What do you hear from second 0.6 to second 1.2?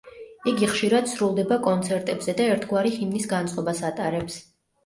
ხშირად